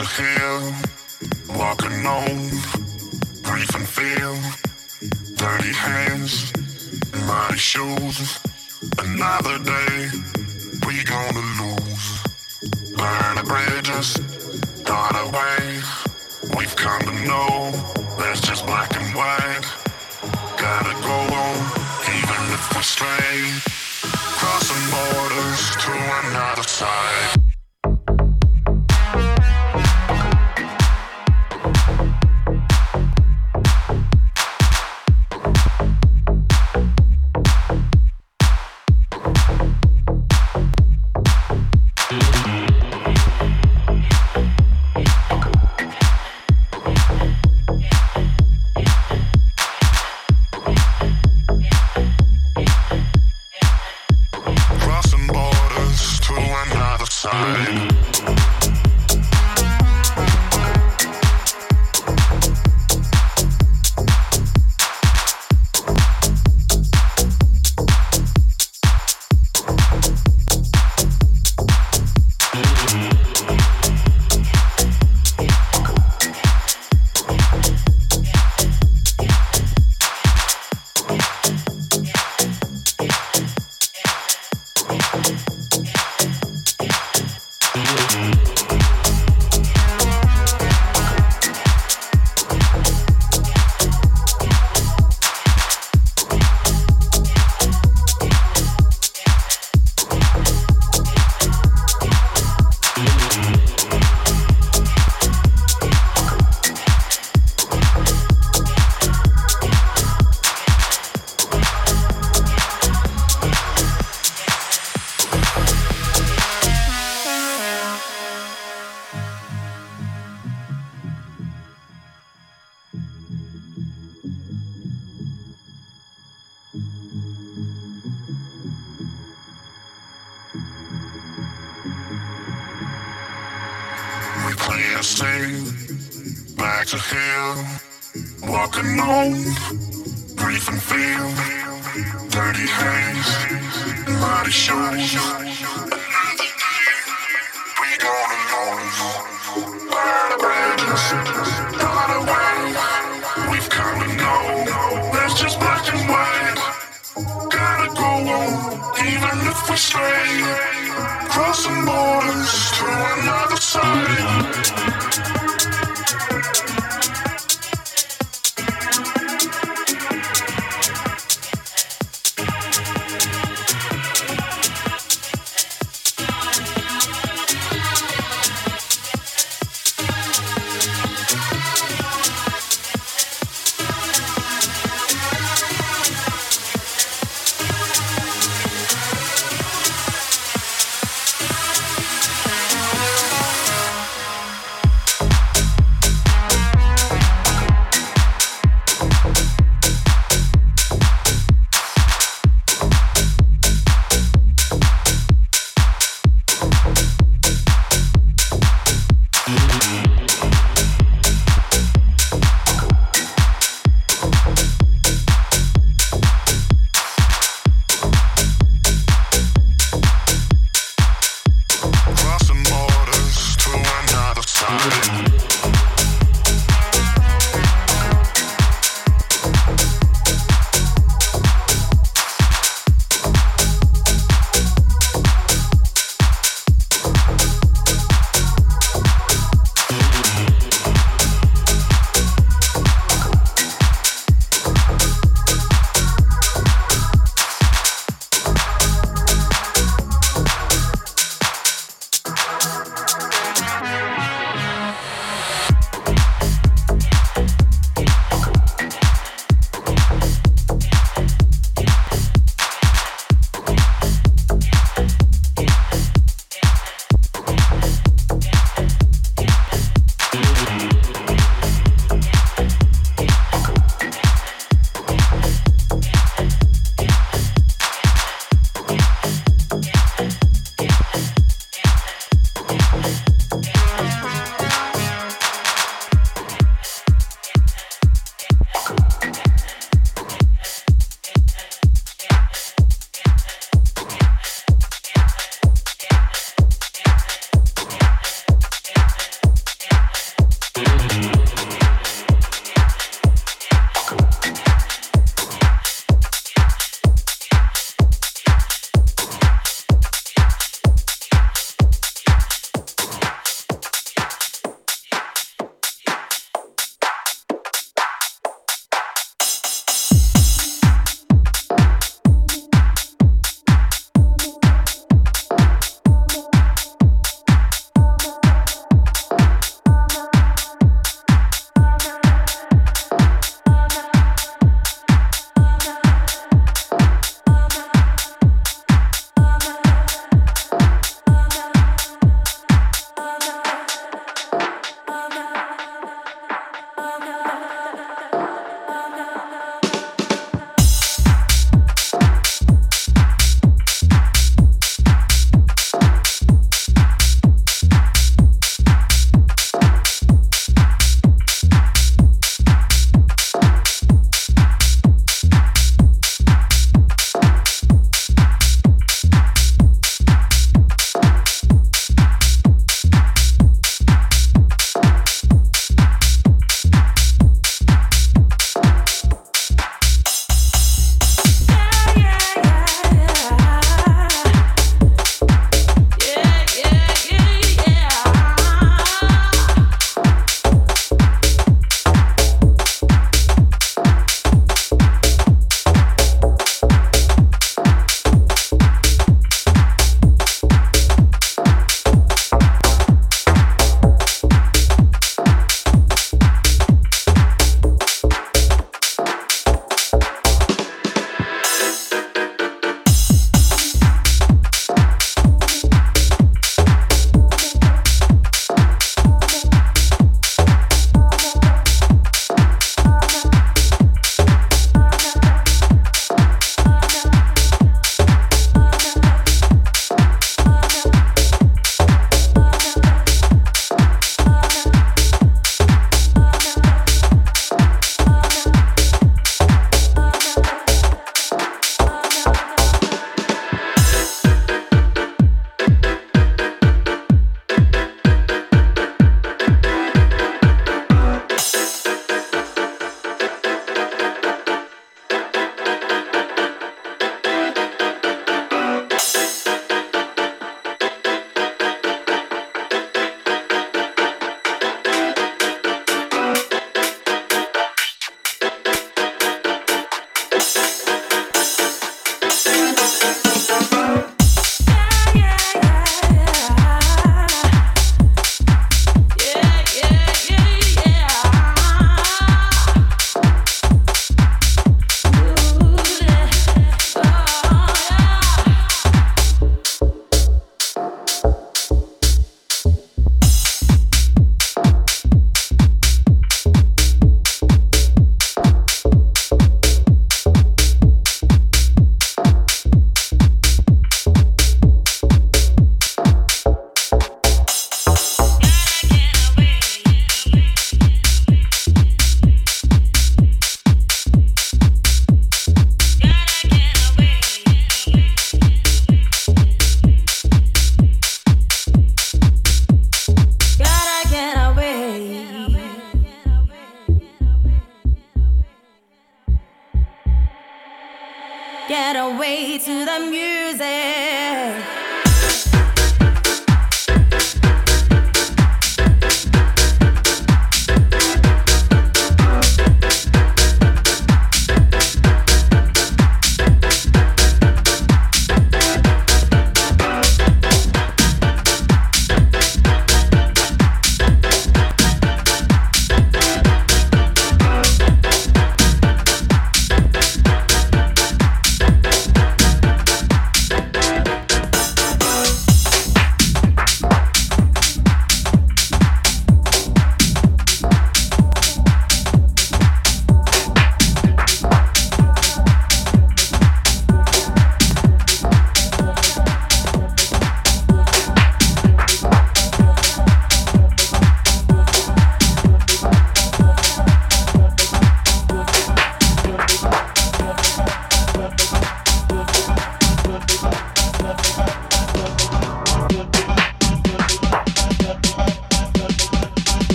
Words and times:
hill, 0.00 0.72
walking 1.50 2.06
on, 2.06 2.48
breathe 3.42 3.74
and 3.74 3.86
feel, 3.86 4.34
dirty 5.36 5.72
hands, 5.72 6.50
muddy 7.26 7.58
shoes. 7.58 8.38
Another 8.98 9.58
day, 9.58 10.08
we 10.86 11.04
gonna 11.04 11.44
lose. 11.60 12.22
Burn 12.96 13.36
the 13.36 13.44
bridges, 13.44 14.14
start 14.80 15.14
away. 15.14 15.82
We've 16.56 16.74
come 16.74 17.02
to 17.02 17.26
know 17.26 17.70
there's 18.18 18.40
just 18.40 18.64
black 18.64 18.96
and 18.96 19.14
white. 19.14 19.66
Gotta 20.56 20.94
go 21.02 21.18
on, 21.36 21.56
even 22.16 22.42
if 22.56 22.76
we 22.76 22.82
stray. 22.82 23.60
Crossing 24.40 24.90
borders 24.90 25.76
to 25.84 25.92
another 26.26 26.62
side. 26.62 27.41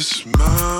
this 0.00 0.24
mine. 0.24 0.79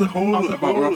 As 0.00 0.06
a 0.06 0.10
whole, 0.10 0.32
rough, 0.32 0.48
about. 0.50 0.89